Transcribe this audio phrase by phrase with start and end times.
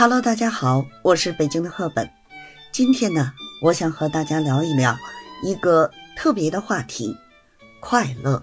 [0.00, 2.08] Hello，大家好，我是北京的赫本。
[2.72, 4.96] 今天呢，我想和大家聊一聊
[5.44, 7.14] 一个特别的话题——
[7.80, 8.42] 快乐。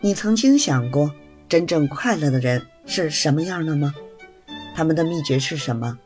[0.00, 1.14] 你曾经想过，
[1.48, 3.94] 真正快乐的人是什么样的吗？
[4.74, 5.96] 他们的秘诀是什么？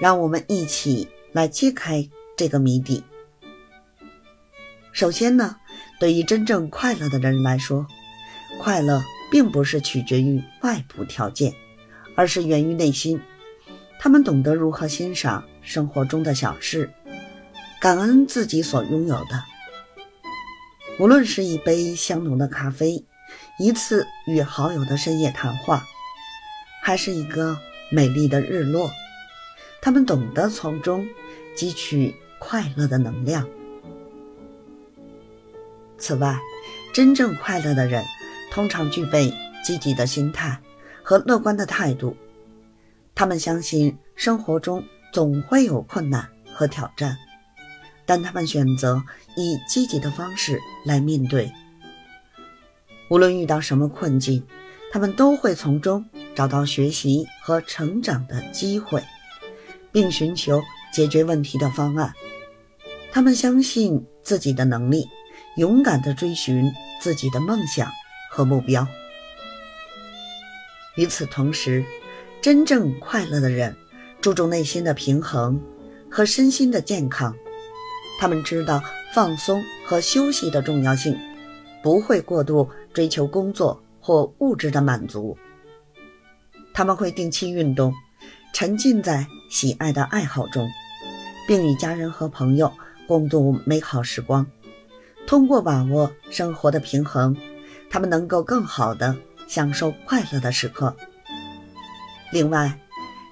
[0.00, 2.08] 让我们一起来揭开
[2.38, 3.04] 这个谜底。
[4.92, 5.56] 首先呢，
[6.00, 7.86] 对于真正快乐的人来说，
[8.58, 11.52] 快乐并不是取决于外部条件。
[12.18, 13.20] 而是源于内心，
[14.00, 16.90] 他们懂得如何欣赏生活中的小事，
[17.80, 19.44] 感恩自己所拥有的。
[20.98, 23.04] 无论是一杯香浓的咖啡，
[23.60, 25.86] 一次与好友的深夜谈话，
[26.82, 27.56] 还是一个
[27.88, 28.90] 美丽的日落，
[29.80, 31.06] 他们懂得从中
[31.56, 33.48] 汲取快乐的能量。
[35.98, 36.36] 此外，
[36.92, 38.04] 真正快乐的人
[38.50, 39.32] 通常具备
[39.64, 40.60] 积极的心态。
[41.08, 42.14] 和乐观的态度，
[43.14, 47.16] 他们相信生活中总会有困难和挑战，
[48.04, 49.02] 但他们选择
[49.34, 51.50] 以积极的方式来面对。
[53.08, 54.46] 无论遇到什么困境，
[54.92, 59.02] 他们都会从中找到学习和成长的机会，
[59.90, 60.60] 并寻求
[60.92, 62.12] 解决问题的方案。
[63.10, 65.08] 他们相信自己的能力，
[65.56, 67.90] 勇敢地追寻自己的梦想
[68.30, 68.86] 和目标。
[70.98, 71.84] 与此同时，
[72.40, 73.76] 真正快乐的人
[74.20, 75.62] 注重内心的平衡
[76.10, 77.36] 和身心的健康。
[78.18, 78.82] 他们知道
[79.14, 81.16] 放松和休息的重要性，
[81.84, 85.38] 不会过度追求工作或物质的满足。
[86.74, 87.94] 他们会定期运动，
[88.52, 90.68] 沉浸在喜爱的爱好中，
[91.46, 92.72] 并与家人和朋友
[93.06, 94.44] 共度美好时光。
[95.28, 97.36] 通过把握生活的平衡，
[97.88, 99.14] 他们能够更好的。
[99.48, 100.94] 享受快乐的时刻。
[102.30, 102.78] 另外，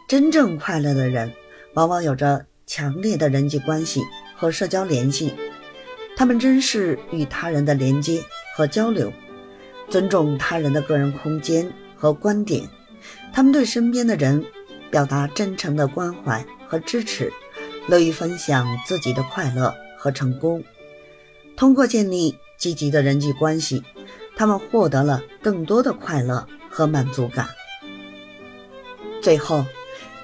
[0.09, 1.33] 真正快乐的人
[1.75, 4.03] 往往有着强烈的人际关系
[4.35, 5.35] 和社交联系，
[6.17, 8.23] 他们珍视与他人的连接
[8.57, 9.13] 和交流，
[9.91, 12.67] 尊重他人的个人空间和观点。
[13.33, 14.45] 他们对身边的人
[14.91, 17.31] 表达真诚的关怀和支持，
[17.87, 20.65] 乐于分享自己的快乐和成功。
[21.55, 23.83] 通过建立积极的人际关系。
[24.37, 27.49] 他们获得了更多的快乐和满足感。
[29.23, 29.65] 最后，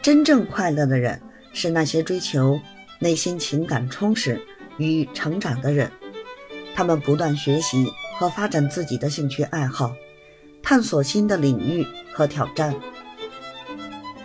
[0.03, 1.21] 真正快乐的人
[1.55, 2.61] 是那些追求
[3.01, 4.41] 内心情感充实
[4.77, 5.91] 与成长的人。
[6.75, 9.95] 他们不断学习和发展自己的兴趣爱好，
[10.63, 12.75] 探索新的领域和挑战。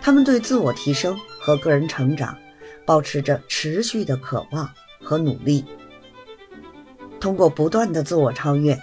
[0.02, 2.36] 他们对自我提升和个人成长
[2.86, 4.70] 保持着持续的渴望
[5.02, 5.64] 和努力。
[7.20, 8.78] 通过不断的自我超越。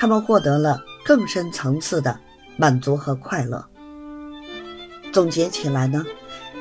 [0.00, 2.18] 他们获得了更深层次的
[2.56, 3.62] 满足和快乐。
[5.12, 6.06] 总结起来呢，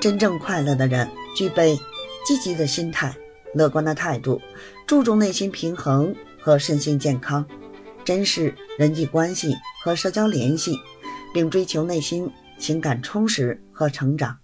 [0.02, 1.80] 真正快乐的人具备
[2.26, 3.16] 积极的心态、
[3.54, 4.42] 乐观的态度，
[4.86, 7.46] 注重内心平衡和身心健康，
[8.04, 10.78] 珍视人际关系和社交联系，
[11.34, 14.40] 并追求内心情感充实和成长。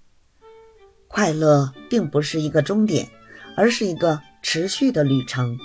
[1.10, 3.10] 快乐并不是一个终点，
[3.58, 5.60] 而是一个持续的旅程。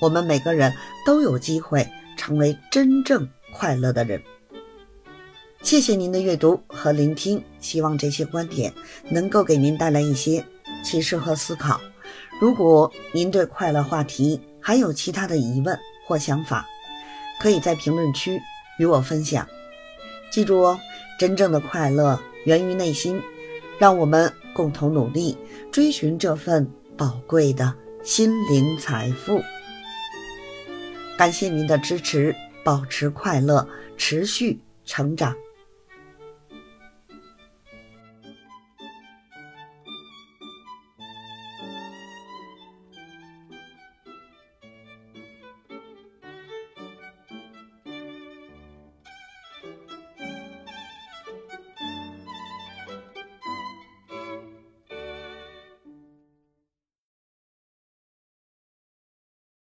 [0.00, 0.72] 我们每个人
[1.04, 1.90] 都有机会。
[2.22, 4.22] 成为真正快乐的人。
[5.60, 8.72] 谢谢您的阅读和聆听，希望这些观点
[9.08, 10.44] 能够给您带来一些
[10.84, 11.80] 启示和思考。
[12.40, 16.64] 如果您对快乐话题还有其他的疑问或想法，
[17.40, 18.40] 可以在评论区
[18.78, 19.44] 与我分享。
[20.30, 20.78] 记住哦，
[21.18, 23.20] 真正的快乐源于内心，
[23.80, 25.36] 让我们共同努力，
[25.72, 27.74] 追寻这份宝贵的
[28.04, 29.42] 心灵财富。
[31.16, 32.34] 感谢您的支持，
[32.64, 35.34] 保持快乐，持续成长。